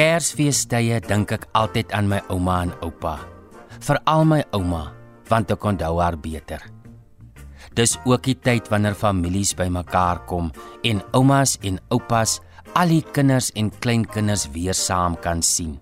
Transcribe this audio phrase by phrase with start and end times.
[0.00, 3.18] Kersfeestye dink ek altyd aan my ouma en oupa.
[3.84, 4.94] Veral my ouma,
[5.28, 6.62] want ek onthou haar beter.
[7.76, 10.48] Dis ook die tyd wanneer families bymekaar kom
[10.88, 12.38] en oumas en oupas
[12.80, 15.76] al die kinders en kleinkinders weer saam kan sien.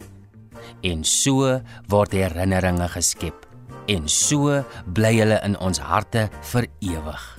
[0.82, 1.54] En so
[1.86, 3.46] word herinneringe geskep
[3.86, 4.64] en so
[4.98, 6.26] bly hulle in ons harte
[6.56, 7.37] vir ewig.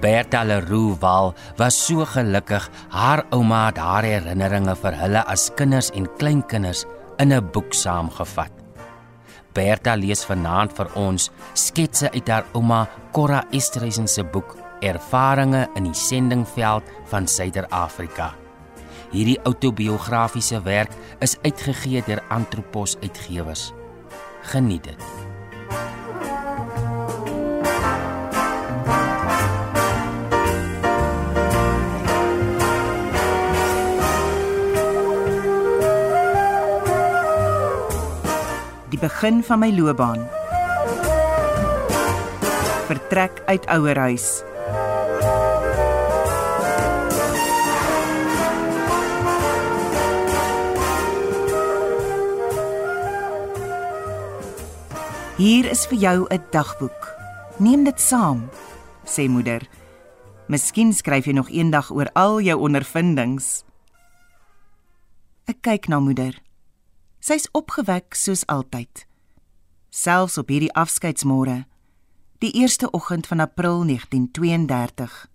[0.00, 5.90] Bertha Leroux Wal was so gelukkig haar ouma het haar herinneringe vir hulle as kinders
[5.90, 6.84] en kleinkinders
[7.18, 8.52] in 'n boek saamgevat.
[9.54, 15.84] Bertha lees vanaand vir ons sketse uit haar ouma Cora Esterhuizen se boek Ervarings in
[15.84, 18.34] die sendingveld van Suider-Afrika.
[19.10, 20.92] Hierdie autobiografiese werk
[21.24, 23.72] is uitgegee deur Anthropos Uitgewers.
[24.42, 25.04] Geniet dit.
[38.98, 40.24] Die begin van my loopbaan.
[42.88, 44.42] Vertrek uit ouerhuis.
[55.36, 57.14] Hier is vir jou 'n dagboek.
[57.56, 58.50] Neem dit saam,
[59.06, 59.62] sê moeder.
[60.48, 63.62] Miskien skryf jy nog eendag oor al jou ondervindings.
[65.46, 66.47] Ek kyk na moeder.
[67.18, 69.06] Sy's opgewek soos altyd.
[69.90, 71.64] Selfs op hierdie afskeidsmôre,
[72.38, 75.26] die eerste oggend van April 1932.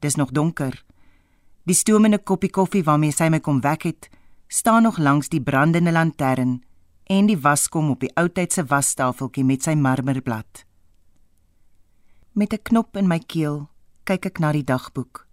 [0.00, 0.84] Dis nog donker.
[1.68, 4.08] Die stoomende koppie koffie waarmee sy my kom wek het,
[4.48, 6.62] staan nog langs die brandende lantern
[7.04, 10.64] en die waskom op die oudtydse wastafeltjie met sy marmerblad.
[12.32, 13.68] Met 'n knop in my keel
[14.04, 15.26] kyk ek na die dagboek.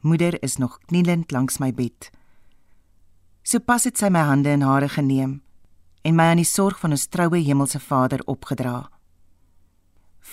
[0.00, 2.10] Moeder is nog knielend langs my bed.
[3.48, 5.38] Sopas het sy my hande in hare geneem
[6.04, 8.90] en my aan die sorg van ons troue hemelse Vader opgedra.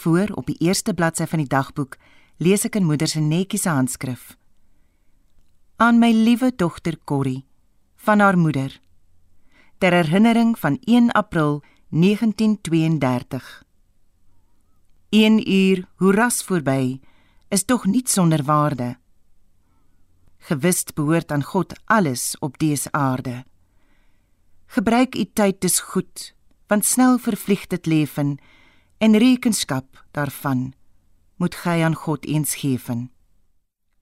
[0.02, 1.96] Voor op die eerste bladsy van die dagboek
[2.44, 4.36] lees ek in moeder se netjiese handskrif:
[5.80, 7.46] Aan my liewe dogter Corrie
[7.96, 8.82] van haar moeder
[9.80, 13.64] ter herinnering van 1 April 1932.
[15.10, 17.00] Een uur hoe ras verby
[17.48, 18.98] is tog niet sonder waarde.
[20.46, 23.46] Gewist behoort aan God alles op dese aarde.
[24.66, 26.36] Gebruik u tyd dis goed,
[26.68, 28.38] want snel vervlieg dit leven
[28.98, 30.74] en rekenskap daarvan
[31.36, 33.12] moet gij aan God eens geven.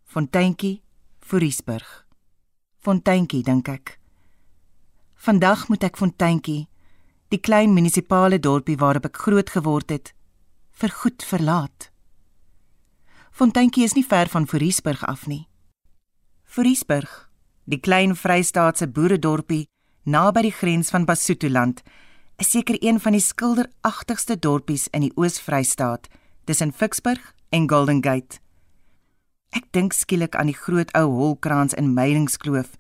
[0.04, 0.82] Fonteintjie,
[1.20, 2.06] Foriesburg.
[2.78, 4.00] Fonteintjie dink ek.
[5.16, 6.68] Vandag moet ek Fonteintjie,
[7.32, 10.12] die klein munisipale dorpie waarop ek groot geword het,
[10.76, 11.90] vir goed verlaat.
[13.32, 15.48] Fonteintjie is nie ver van Foriesburg af nie.
[16.54, 17.10] Foriesburg,
[17.66, 19.64] die klein Vrystaatse boeredorpie
[20.06, 21.80] naby die grens van Basutoland,
[22.38, 26.06] is seker een van die skilderagtigste dorpies in die Oos-Vrystaat,
[26.46, 28.38] tussen Ficksburg en Golden Gate.
[29.58, 32.78] Ek dink skielik aan die groot ou holkrans in Meyingskloof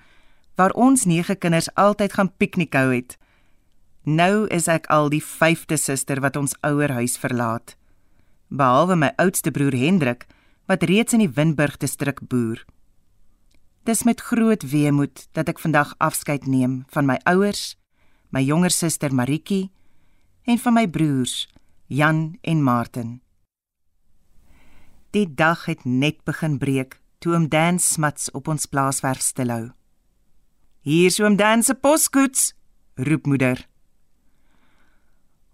[0.53, 3.17] waar ons nege kinders altyd gaan piknik hou het.
[4.06, 7.73] Nou is ek al die 5de suster wat ons ouer huis verlaat.
[8.53, 10.29] Behalwe my oudste broer Hendrik
[10.69, 12.62] wat reeds in die Winburg distrik boer.
[13.83, 17.75] Dis met groot weemoed dat ek vandag afskeid neem van my ouers,
[18.31, 19.73] my jonger suster Maritjie
[20.47, 21.49] en van my broers
[21.91, 23.19] Jan en Martin.
[25.11, 29.73] Die dag het net begin breek toe oom Dan smats op ons plaaswerf stilhou.
[30.88, 32.53] Hier is oom Dan se poskoets,
[32.95, 33.67] roep moeder.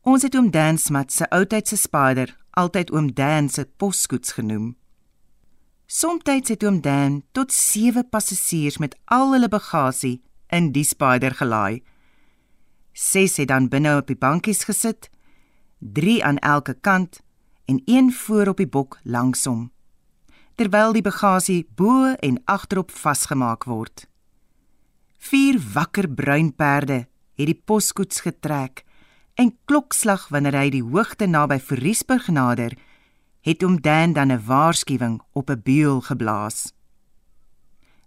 [0.05, 4.75] Ons het oom Dan Smat se oudtydse spader altyd oom Dan se poskoets genoem.
[5.89, 10.19] Somstyds het oom Dan tot 7 passasiers met al hulle bagasie
[10.53, 11.81] in die spader gelaai.
[12.93, 15.09] Ses het dan binne op die bankies gesit,
[15.79, 17.23] 3 aan elke kant
[17.65, 19.71] en een voor op die bok langsom.
[20.61, 24.05] Terwyl die bagasie bo en agterop vasgemaak word.
[25.17, 28.85] Vier wakker bruin perde het die poskoets getrek
[29.41, 32.77] en klokslag wanneer hy die hoogte naby Vriesburg nader,
[33.41, 36.73] het hom Dan dan 'n waarskuwing op 'n beul geblaas.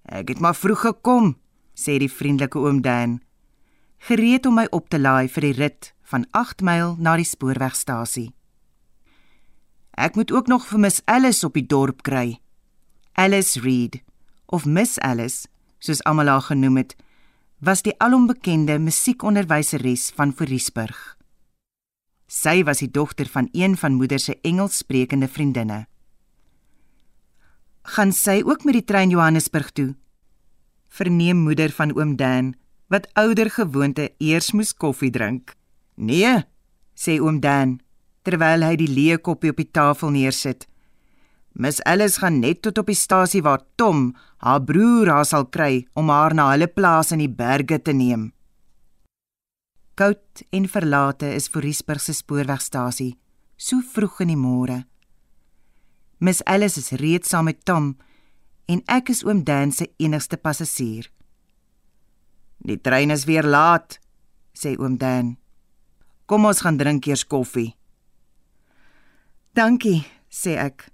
[0.02, 1.36] Ek het maar vroeg gekom,
[1.74, 3.20] sê die vriendelike oom Dan,
[3.98, 8.34] gereed om my op te laai vir die rit van 8 myl na die spoorwegstasie.
[9.90, 12.40] Ek moet ook nog vir Miss Alice op die dorp kry.
[13.12, 14.02] Alice Reed
[14.46, 16.96] of Miss Alice soos almal haar genoem het,
[17.58, 21.16] was die alombekende musiekonderwyseres van Foriesburg.
[22.32, 25.84] Sy was die dogter van een van moeder se Engelssprekende vriendinne.
[27.82, 29.90] Gaan sy ook met die trein Johannesburg toe?
[30.88, 32.54] Verneem moeder van oom Dan,
[32.88, 35.54] wat ouer gewoonte eers moes koffie drink.
[35.96, 36.44] "Nee,"
[36.96, 37.80] sê oom Dan,
[38.22, 40.66] terwyl hy die leë koppie op die tafel neersit.
[41.52, 45.86] "Miss Alice gaan net tot op die stasie waar Tom, haar broer, haar sal kry
[45.94, 48.32] om haar na hulle plaas in die berge te neem."
[49.94, 53.12] Koud en verlate is Voriesburg se spoorwegstasie,
[53.56, 54.78] so vroeg in die môre.
[56.18, 57.92] Miss Alice is reeds saam met Tom
[58.70, 61.10] en ek is oom Dan se enigste passasier.
[62.64, 63.98] Die trein is weer laat,
[64.54, 65.36] sê oom Dan.
[66.24, 67.74] Kom ons gaan drink eers koffie.
[69.52, 70.86] Dankie, sê ek.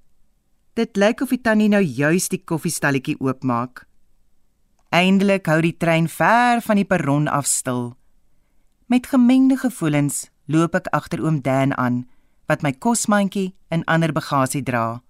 [0.74, 3.84] Dit lyk of die tannie nou juis die koffiestalletjie oopmaak.
[4.90, 7.92] Eindelik hou die trein ver van die perron af stil.
[8.88, 12.06] Met gemengde gevoelens loop ek agter oom Dan aan
[12.49, 15.02] wat my kosmandjie en ander bagasie dra.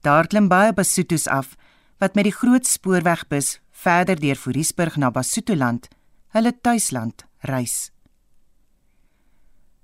[0.00, 1.52] Daar klim baie Basutos af
[2.00, 5.90] wat met die groot spoorwegbus verder deur Voriesburg na Basutoland,
[6.32, 7.92] hulle tuisland, reis.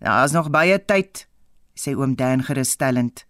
[0.00, 1.26] Daar's nog baie tyd,
[1.76, 3.26] sê oom Dan gerusstellend.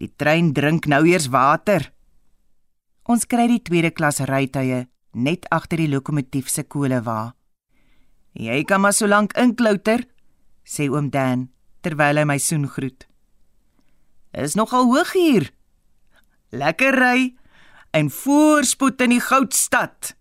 [0.00, 1.90] Die trein drink nou eers water.
[3.04, 7.34] Ons kry die tweede klas rytuie net agter die lokomotief se kolewa.
[8.32, 10.06] Jy kan maar so lank inklouter,
[10.64, 11.50] sê oom Dan
[11.82, 13.06] terwyl hy my soen groet.
[14.32, 15.50] Is nogal hoog hier,
[16.54, 17.32] lekker ry
[17.92, 20.14] en voorspoed in die goudstad.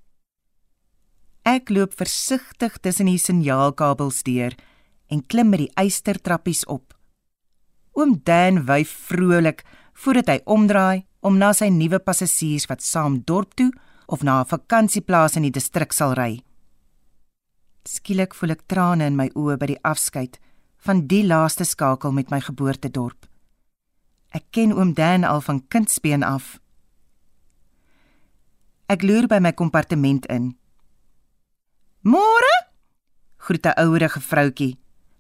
[1.48, 4.58] Ek loop versigtig tussen die signaalkabels deur
[5.12, 6.92] en klim met die eystertrappies op.
[7.98, 9.64] Oom Dan wyf vrolik
[9.94, 13.72] voordat hy omdraai om na sy nuwe passasiers wat saam dorp toe
[14.08, 16.44] of na 'n vakansieplaas in die distrik sal ry.
[17.88, 20.38] Skielik voel ek trane in my oë by die afskeid
[20.86, 23.26] van die laaste skakel met my geboortedorp.
[24.32, 26.60] Ek ken oom Dan al van kindsbeen af.
[28.88, 30.56] Ek loer by my kompartement in.
[32.04, 32.54] "Môre?"
[33.38, 34.78] groet 'n ouerige vroutjie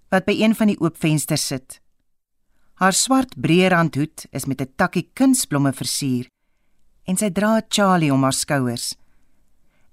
[0.09, 1.81] wat by een van die oop vensters sit.
[2.73, 6.27] Haar swart breërand hoed is met 'n takkie kunsblomme versier
[7.05, 8.95] en sy dra 'n Charlie om haar skouers.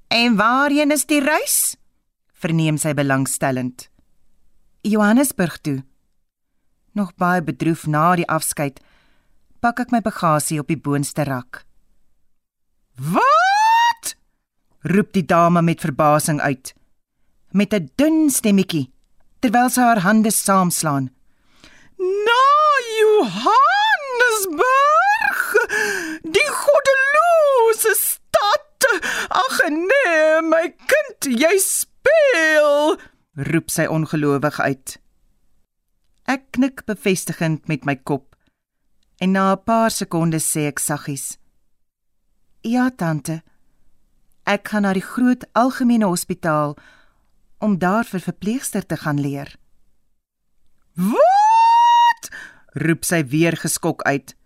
[0.08, 1.76] "En waarheen is die reis?"
[2.38, 3.88] Verneem sy belangstellend.
[4.82, 5.84] "Johannesburg toe."
[6.92, 8.80] Nog baie bedroef na die afskeid
[9.60, 11.64] pak ek my bagasie op die boonste rak.
[12.94, 14.16] "Wat?"
[14.82, 16.74] roep die dame met verbasing uit
[17.50, 18.92] met 'n dun stemmetjie
[19.40, 21.10] terwyl sy haar hande saamslaan.
[21.96, 22.46] "Na
[23.00, 24.58] Johannesburg,
[26.22, 28.80] die goddelose stad.
[29.28, 31.97] Ag nee, my kind, jy speel,"
[33.52, 35.00] roep sy ongelowig uit.
[36.24, 38.28] Ek knik bevestigend met my kop
[39.18, 41.38] En na 'n paar sekondes sê ek saggies:
[42.60, 43.42] "Ja, tante.
[44.44, 46.76] Ek gaan na die groot algemene hospitaal
[47.58, 49.56] om daar vir verpleegster te gaan leer."
[50.94, 52.24] "Wat?"
[52.72, 54.36] roep sy weer geskok uit.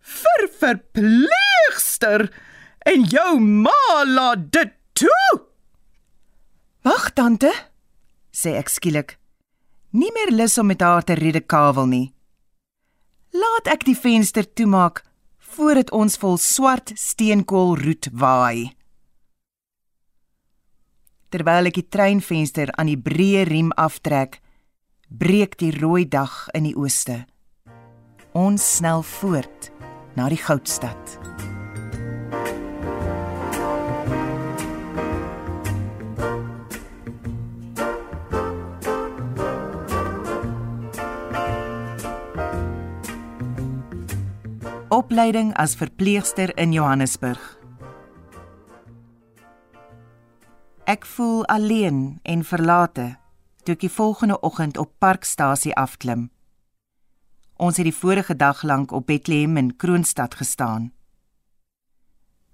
[0.00, 2.32] "Vir verpleegster
[2.78, 5.49] en jou ma laat dit toe?"
[6.82, 7.52] "Wag, tante,"
[8.32, 9.18] sê ek skielik.
[9.92, 12.14] Nie meer lus om met haar te redekawel nie.
[13.32, 15.04] Laat ek die venster toemaak
[15.38, 18.70] voordat ons vol swart steenkool roet waai.
[21.30, 24.40] Terwyl ek die treinvenster aan die breë riem aftrek,
[25.10, 27.24] breek die rooi dag in die ooste.
[28.34, 29.70] Ons snel voort
[30.16, 31.29] na die goudstad.
[45.00, 47.40] Opleiding as verpleegster in Johannesburg.
[50.84, 53.06] Ek voel alleen en verlate
[53.64, 56.28] toe ek die volgende oggend op Parkstasie afklim.
[57.56, 60.92] Ons het die vorige dag lank op Bethlehem in Kroonstad gestaan.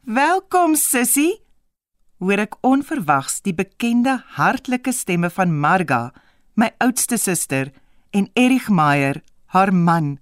[0.05, 1.43] "Welkom, sussie,"
[2.19, 6.13] hoor ek onverwags die bekende hartlike stemme van Marga,
[6.55, 7.73] my oudste suster,
[8.11, 10.19] en Erich Meyer, haar man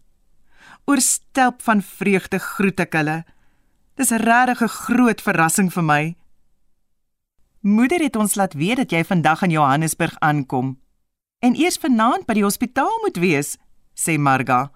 [0.85, 3.25] oorstelp van vreugde groet ek hulle.
[3.97, 6.17] Dis 'n groot verrassing vir my.
[7.61, 10.79] Moeder het ons laat weet dat jy vandag in Johannesburg aankom
[11.39, 13.57] en eers vanaand by die hospitaal moet wees,
[13.95, 14.71] sê Marga.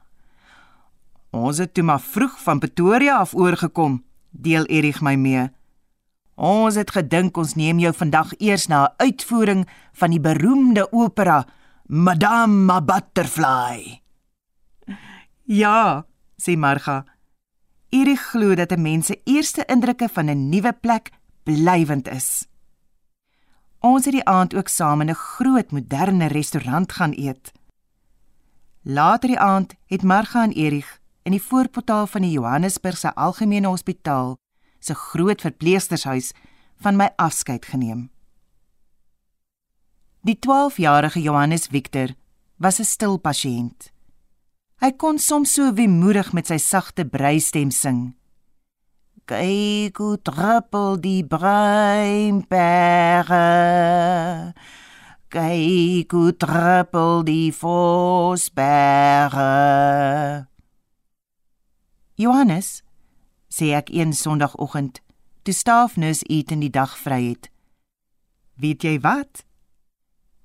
[1.30, 5.48] Ons het toe maar vroeg van Pretoria af oorgekom, deel Erich my mee.
[6.36, 11.46] Ons het gedink ons neem jou vandag eers na 'n uitvoering van die beroemde opera
[11.86, 14.07] Madame Butterfly.
[15.48, 16.04] Ja,
[16.36, 17.06] sê Marga.
[17.88, 21.10] Erik glo dat 'n mens se eerste indrukke van 'n nuwe plek
[21.42, 22.46] blywend is.
[23.80, 27.52] Ons het die aand ook saam in 'n groot moderne restaurant gaan eet.
[28.82, 34.36] Later die aand het Marga en Erich in die voorportaal van die Johannesburgse Algemene Hospitaal
[34.78, 36.32] se groot verpleegstershuis
[36.76, 38.10] van my afskeid geneem.
[40.20, 42.08] Die 12-jarige Johannes Victor
[42.56, 43.96] was 'n stil pasiënt.
[44.78, 48.14] Hy kon soms so weemoedig met sy sagte breistem sing.
[49.26, 53.42] Kyk hoe druppel die breinberge.
[55.34, 59.50] Kyk hoe druppel die vosberge.
[62.14, 62.86] Johannes,
[63.50, 65.02] sê ek een Sondagoggend,
[65.42, 67.50] toe staafnus eet in die dag vry het.
[68.54, 69.42] Weet jy wat?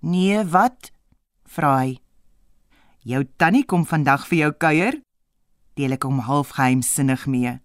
[0.02, 0.90] Nee, wat?
[1.46, 2.03] vra hy.
[3.04, 4.98] Jou tannie kom vandag vir jou kuier?
[5.76, 7.58] Deel ek hom half geheimsinnig mee.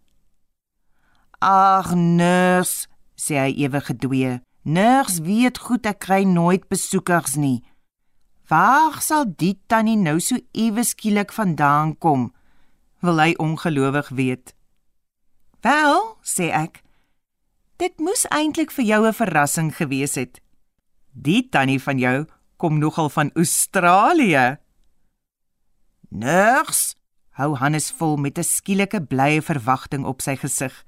[1.39, 4.39] Ag, nurs, sê hy ewe gedwee.
[4.67, 7.63] Nurs weet goed ek kry nooit besoekers nie.
[8.51, 12.33] Waar sal die tannie nou so ewe skielik vandaan kom?
[13.05, 14.57] Wil hy ongelowig weet.
[15.63, 16.83] Wel, sê ek.
[17.79, 20.41] Dit moes eintlik vir jou 'n verrassing gewees het.
[21.15, 22.27] Die tannie van jou
[22.57, 24.59] kom nogal van Australië.
[26.09, 26.97] Nurs,
[27.37, 30.85] hou Hannes vol met 'n skielike blye verwagting op sy gesig.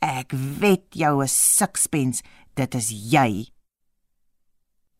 [0.00, 2.22] Ek weet jou is sukspens,
[2.54, 3.48] dit is jy.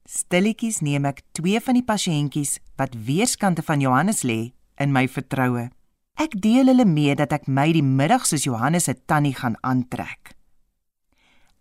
[0.04, 5.70] Stilletjies neem ek twee van die pasiëntjies wat weerskante van Johannes lê in my vertroue.
[6.14, 10.34] Ek deel hulle mee dat ek my die middag soos Johannes se tannie gaan aantrek.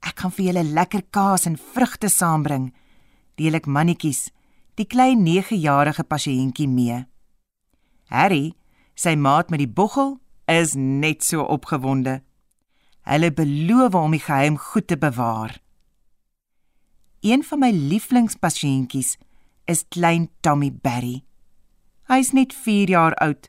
[0.02, 2.74] Ek gaan vir julle lekker kaas en vrugte saambring.
[3.36, 4.32] Deel ek mannetjies,
[4.76, 7.11] die klein 9-jarige pasiëntjie mee.
[8.12, 8.52] Harry,
[8.96, 10.18] sy maat met die boggel,
[10.52, 12.20] is net so opgewonde.
[13.08, 15.56] Hulle beloof om die geheim goed te bewaar.
[17.22, 19.16] Een van my lieflingspasiëntjies
[19.72, 21.22] is klein Tommy Barry.
[22.12, 23.48] Hy is net 4 jaar oud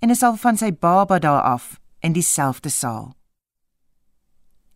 [0.00, 3.10] en is al van sy baba daar af in dieselfde saal.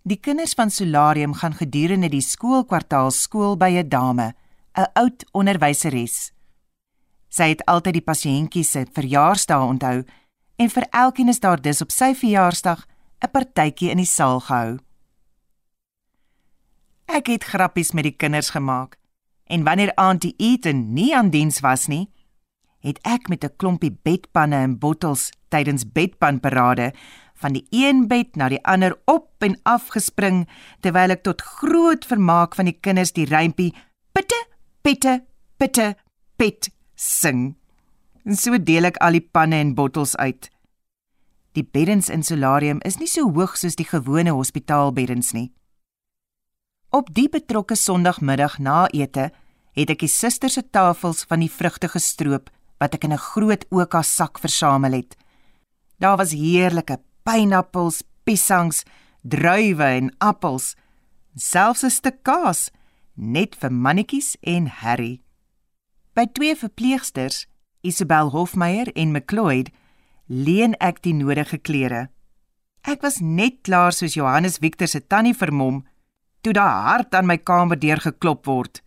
[0.04, 4.34] Die kinders van Solarium gaan gedurende die skoolkwartaal skool by 'n dame,
[4.76, 6.32] 'n oud onderwyseres.
[7.34, 10.02] Sy het altyd die pasiëntjies se verjaarsdae onthou
[10.62, 12.86] en vir elkeen is daar dus op sy verjaarsdag
[13.24, 14.78] 'n partytjie in die saal gehou.
[17.06, 18.96] Ek het grappies met die kinders gemaak
[19.46, 22.08] en wanneer Auntie Eten nie aan diens was nie,
[22.80, 26.92] het ek met 'n klompie bedpanne en bottels tydens bedpanparade
[27.34, 30.48] van die een bed na die ander op en af gespring
[30.80, 33.74] terwyl ek tot groot vermaak van die kinders die rympie
[34.12, 34.46] pitte
[34.82, 35.24] pitte
[35.56, 35.96] pitte
[36.36, 36.73] pit
[37.04, 37.54] sing.
[38.24, 40.48] En so deel ek al die panne en bottels uit.
[41.54, 45.52] Die beddens in solarium is nie so hoog soos die gewone hospitaalbeddens nie.
[46.94, 49.30] Op die betrokke Sondagmiddag na ete
[49.74, 53.64] het ek die susters se tafels van die vrugte gestroop wat ek in 'n groot
[53.70, 55.16] oka sak versamel het.
[55.98, 58.84] Daar was heerlike pynappels, piesangs,
[59.22, 60.76] druiwe en appels,
[61.36, 62.70] selfs 'n stuk kaas
[63.14, 65.23] net vir mannetjies en Harry.
[66.14, 67.48] By twee verpleegsters,
[67.82, 69.72] Isabel Hofmeyer en McLeod,
[70.30, 72.06] leen ek die nodige klere.
[72.86, 75.82] Ek was net klaar soos Johannes Victor se tannie vermom
[76.44, 78.82] toe daar hard aan my kamerdeur geklop word.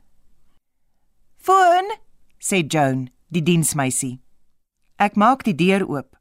[1.36, 1.92] "Foon,"
[2.40, 4.22] sê Joan, die diensmeisie.
[4.98, 6.16] Ek maak die deur oop.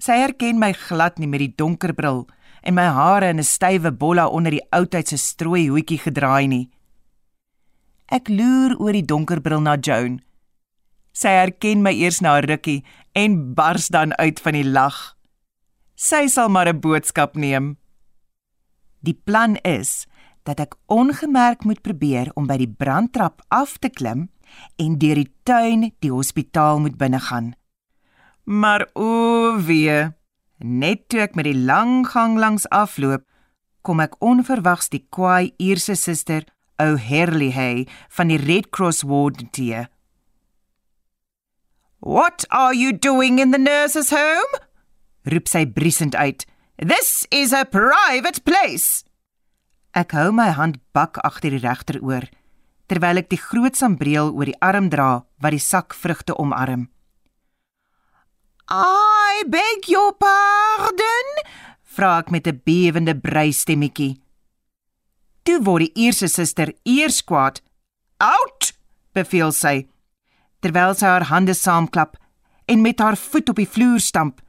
[0.00, 2.26] Sy herken my glad nie met die donker bril
[2.62, 6.70] en my hare in 'n stywe bolla onder die oudheid se strooi hoedjie gedraai nie.
[8.10, 10.20] Ek loer oor die donker bril na Joan.
[11.12, 15.16] Sy herken my eers na 'n rukkie en bars dan uit van die lag.
[15.94, 17.76] Sy sal maar 'n boodskap neem.
[19.00, 20.06] Die plan is
[20.42, 24.30] dat ek ongemerk moet probeer om by die brandtrap af te klim
[24.76, 27.54] en deur die tuin die hospitaal moet binnegaan.
[28.44, 30.10] Maar o wee,
[30.58, 33.22] net toe ek met die lang gang langs afloop,
[33.82, 36.44] kom ek onverwags die kwaai Ierse suster,
[36.82, 39.86] ou Herlihy van die Red Cross ward teë.
[42.02, 44.58] What are you doing in the nurse's home?
[45.22, 46.42] roep sy briesend uit.
[46.74, 49.04] This is a private place.
[49.94, 52.26] Ek hou my hand bak agter die regteroor
[52.90, 56.88] terwyl ek die groot sambreel oor die arm dra wat die sak vrugte omarm.
[58.66, 61.30] I beg your pardon,
[61.86, 64.18] vra ek met 'n bewende breistemmetjie.
[65.46, 67.62] Toe word die eerste suster eers kwaad.
[68.18, 68.74] Out,
[69.14, 69.86] beveel sy
[70.62, 72.16] terwyl sy haar hande saamklap
[72.70, 74.40] en met haar voet op die vloer stamp.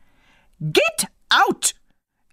[0.60, 1.74] Get out!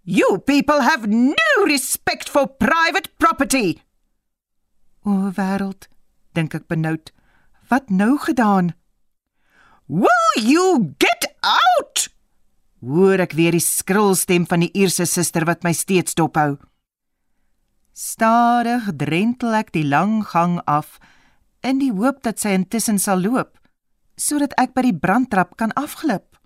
[0.02, 3.80] You people have no respect for private property.
[5.04, 5.88] O wêreld,
[6.36, 7.12] dink ek benoud.
[7.70, 8.72] Wat nou gedaan?
[9.86, 12.08] Will you get out?
[12.80, 16.56] Hoor ek weer die skril stem van die Ierse suster wat my steeds dophou.
[17.92, 20.98] Stadig drentel ek die lang gang af
[21.60, 23.59] in die hoop dat sy intussen sal loop
[24.20, 26.36] sodat ek by die brandtrap kan afglip.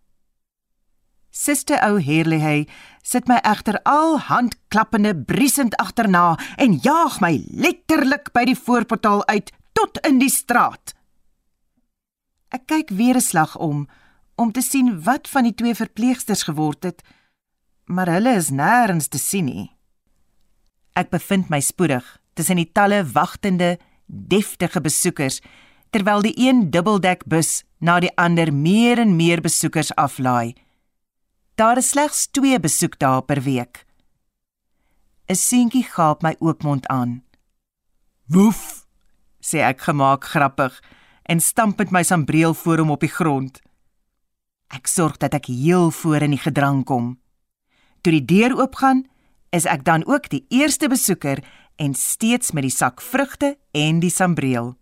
[1.34, 2.68] Suster O'Herlihy
[3.02, 9.50] sit my egter al handklappende briesend agterna en jaag my letterlik by die voorportaal uit
[9.74, 10.94] tot in die straat.
[12.54, 13.88] Ek kyk weer 'n slag om
[14.36, 17.02] om te sien wat van die twee verpleegsters geword het,
[17.86, 19.70] maar hulle is nêrens te sien nie.
[20.94, 25.40] Ek bevind my spoedig tussen die talle wagtende, deftige besoekers
[25.94, 30.56] terwyl die een dubbeldekbus na die ander meer en meer besoekers aflaai.
[31.54, 33.84] Daar is slegs 2 besoekdae per week.
[35.30, 37.22] 'n Seentjie gaap my oopmond aan.
[38.26, 38.86] "Woef,"
[39.40, 40.82] sê ek gemaak grappig
[41.22, 43.62] en stamp met my sambreel voor hom op die grond.
[44.68, 47.20] Ek sorg dat ek heel voor in die gedrang kom.
[48.00, 49.06] Toe die deur oopgaan,
[49.50, 51.44] is ek dan ook die eerste besoeker
[51.76, 54.76] en steeds met die sak vrugte en die sambreel.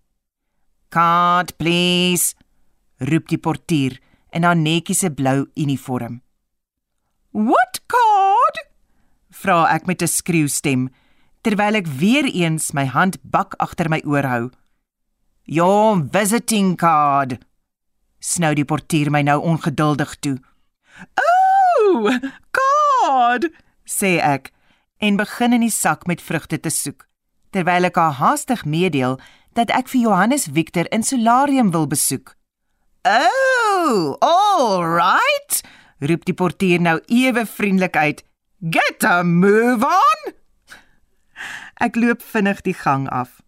[0.92, 2.34] "Card, please,"
[3.00, 3.96] roep die portier
[4.36, 6.20] in haar netjiese blou uniform.
[7.32, 8.58] "What card?"
[9.30, 10.90] vra ek met 'n skreeustem
[11.42, 14.50] terwyl ek weer eens my hand bak agter my oor hou.
[15.44, 17.38] "Your visiting card,"
[18.20, 20.38] snou die portier my nou ongeduldig toe.
[21.16, 22.12] "Oh,
[22.52, 23.48] card,"
[23.88, 24.52] sê ek
[25.00, 27.08] en begin in die sak met vrugte te soek
[27.52, 29.18] terwyl ek haar haastig meedeel
[29.52, 32.34] dat ek vir Johannes Victor in solarium wil besoek.
[33.02, 35.60] "Oh, all right,"
[35.98, 38.24] roep die portier nou ewe vriendelik uit.
[38.70, 40.32] "Get a move on."
[41.74, 43.40] Ek loop vinnig die gang af.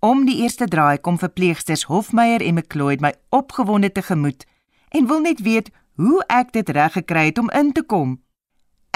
[0.00, 4.46] Om die eerste draai kom verpleegsters Hofmeyer en McLeod my opgewonde tegemoet
[4.88, 8.16] en wil net weet hoe ek dit reg gekry het om in te kom.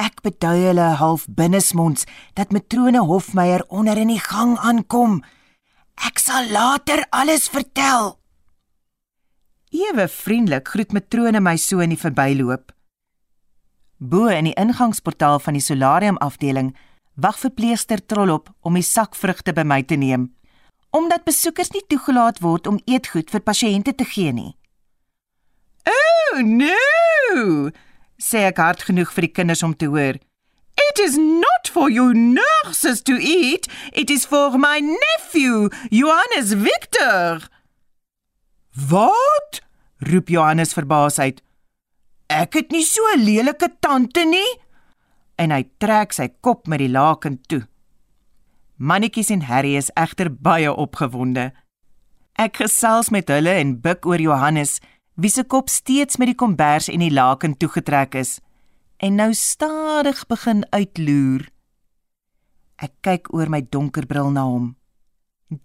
[0.01, 5.21] Ek bedui hulle half binnesmonds dat matrone Hofmeyer onder in die gang aankom.
[6.03, 8.17] Ek sal later alles vertel.
[9.75, 12.73] Ewe vriendelik groet matrone my so in die verbyloop.
[13.99, 16.75] Bo in die ingangsportaal van die solarium afdeling
[17.15, 20.29] wag verpleegster Trollop om die sak vrugte by my te neem,
[20.91, 24.55] omdat besoekers nie toegelaat word om eetgoed vir pasiënte te gee nie.
[25.87, 27.71] "Oh, no!"
[28.19, 30.19] sê ek hard genoeg vir die kinders om te hoor.
[30.75, 37.49] It is not for you nurses to eat, it is for my nephew, Johannes Victor.
[38.91, 39.61] Wat?
[39.99, 41.41] roep Johannes verbaas uit.
[42.27, 44.59] Ek het nie so 'n lelike tante nie.
[45.39, 47.67] En hy trek sy kop met die laken toe.
[48.77, 51.53] Mannetjies en Harry is egter baie opgewonde.
[52.35, 54.81] Ek gesels met hulle en buig oor Johannes,
[55.15, 58.41] wie se kop steeds met die kombers en die laken toegetrek is
[58.97, 61.49] en nou stadig begin uitloer.
[62.83, 64.75] Ek kyk oor my donker bril na hom.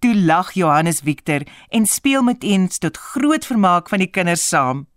[0.04, 4.88] Toe lag Johannes Victor en speel met eens tot groot vermaak van die kinders saam.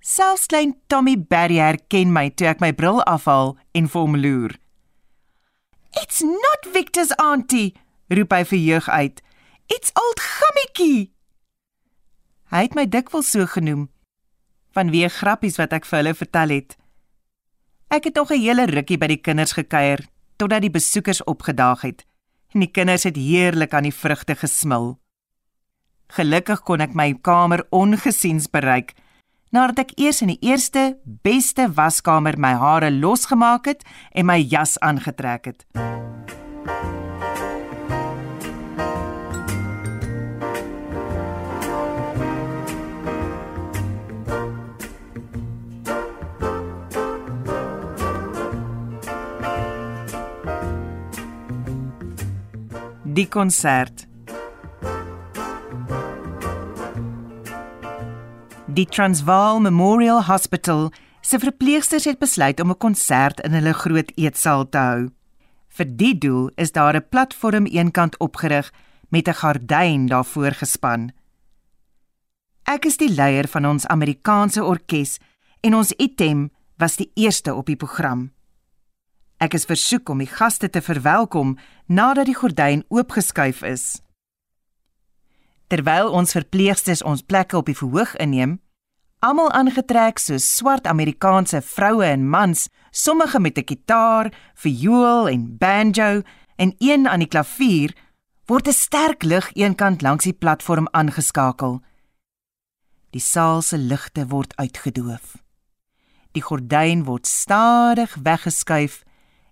[0.00, 4.56] Selfs klein Tommy Barrier ken my toe ek my bril afhaal en vir hom loer.
[6.02, 7.74] "It's not Victor's auntie,"
[8.08, 9.22] roep hy verheug uit.
[9.68, 11.12] "It's old Gammetjie."
[12.50, 13.88] Hy het my dikwels so genoem
[14.76, 16.76] vanweë grappies wat ek vir hulle vertel het.
[17.90, 22.06] Ek het nog 'n hele rukkie by die kinders gekuier totdat die besoekers opgedaag het
[22.54, 24.98] en die kinders het heerlik aan die vrugte gesmil.
[26.06, 28.94] Gelukkig kon ek my kamer ongesiens bereik
[29.50, 34.78] nadat ek eers in die eerste beste waskamer my hare losgemaak het en my jas
[34.78, 35.66] aangetrek het.
[53.10, 54.04] Die konsert.
[58.66, 64.68] Die Transvaal Memorial Hospital se verpleegsters het besluit om 'n konsert in hulle groot eetsaal
[64.68, 65.08] te hou.
[65.68, 68.72] Vir die doel is daar 'n platform eenkant opgerig
[69.08, 71.12] met 'n gardyn daarvoor gespan.
[72.62, 75.18] Ek is die leier van ons Amerikaanse orkes
[75.60, 78.30] en ons item was die eerste op die program.
[79.40, 81.54] Ek is versoek om die gaste te verwelkom
[81.88, 83.84] nadat die gordyn oopgeskuif is.
[85.72, 88.58] Terwyl ons verpleegsters ons plekke op die verhoog inneem,
[89.24, 96.22] almal aangetrek soos swart Amerikaanse vroue en mans sommige met 'n kitaar, viool en banjo
[96.56, 97.96] en een aan die klavier,
[98.46, 101.80] word 'n sterk lig eenkant langs die platform aangeskakel.
[103.10, 105.36] Die saal se ligte word uitgedoof.
[106.32, 109.04] Die gordyn word stadig weggeskuif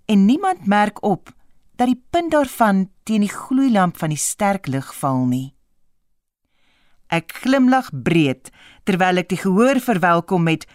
[0.08, 1.34] en niemand merk op
[1.76, 5.52] dat die punt daarvan teen die gloeilamp van die sterk lig val nie.
[7.12, 8.50] Ek glimlag breed
[8.88, 10.66] terwyl ek die gehoor verwelkom met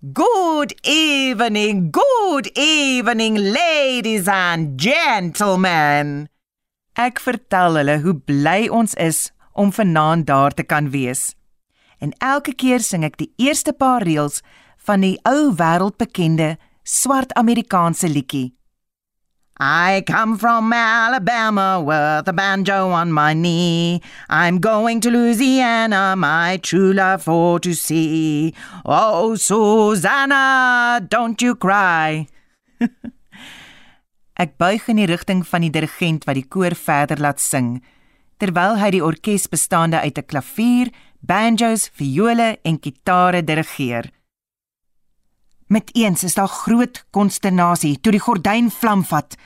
[0.00, 6.28] Good evening, good evening ladies and gentlemen.
[6.96, 11.34] Ek vertel hulle hoe bly ons is om vanaand daar te kan wees.
[12.00, 14.40] En elke keer sing ek die eerste paar reëls
[14.88, 18.54] van die ou wêreldbekende swart Amerikaanse liedjie.
[19.62, 24.00] I come from Alabama with a banjo on my knee.
[24.30, 28.54] I'm going to Louisiana, my true love for to see.
[28.86, 32.26] Oh, Susanna, don't you cry.
[34.40, 37.82] Ek buig in die rigting van die dirigent wat die koor verder laat sing,
[38.40, 40.88] terwyl hy die orkes bestaande uit 'n klavier,
[41.20, 44.08] banjos, viole en kitare dirigeer.
[45.70, 49.36] Met eens is daar groot konsternasie toe die gordyn vlam vat.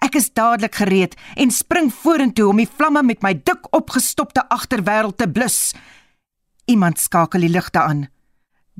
[0.00, 5.18] Ek is dadelik gereed en spring vorentoe om die vlamme met my dik opgestopte agterwêreld
[5.20, 5.74] te blus.
[6.72, 8.06] Iemand skakel die ligte aan.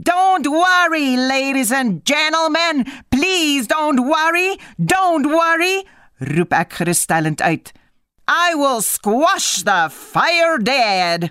[0.00, 2.86] Don't worry, ladies and gentlemen.
[3.12, 4.56] Please don't worry.
[4.78, 5.84] Don't worry,
[6.24, 7.72] roep ek gerusstellend uit.
[8.28, 11.28] I will squash the fire dead.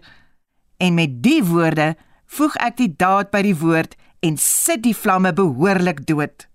[0.77, 1.95] En met die woorde
[2.29, 6.47] voeg ek die daad by die woord en sit die vlamme behoorlik dood.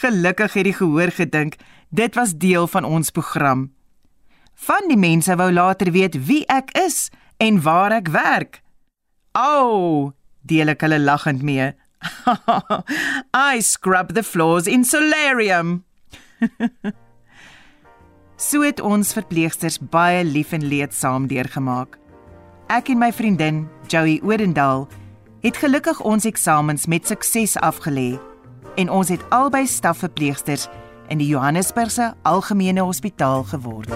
[0.00, 1.58] Gelukkig het die gehoor gedink
[1.90, 3.70] dit was deel van ons program.
[4.54, 8.60] Van die mense wou later weet wie ek is en waar ek werk.
[9.32, 11.72] Au, deel ek hulle lagend mee.
[13.36, 15.84] I scrub the floors in solarium.
[18.48, 21.98] so het ons verpleegsters baie lief en leed saam deurgemaak.
[22.70, 24.86] Ek en my vriendin, Joey Odendaal,
[25.40, 28.18] het gelukkig ons eksamens met sukses afgelê
[28.74, 30.68] en ons het albei stafverpleegsters
[31.08, 33.92] in die Johannesburgse Algemene Hospitaal geword.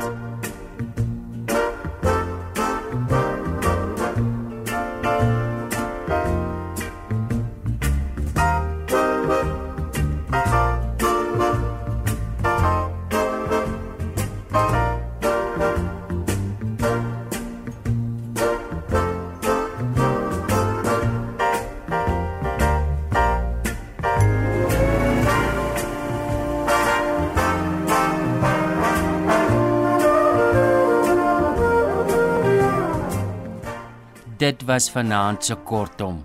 [34.64, 36.22] Dit was vanaand se kortom.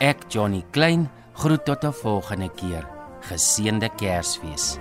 [0.00, 2.88] Ek Johnny Klein groet tot 'n volgende keer.
[3.28, 4.78] Geseënde Kersfees.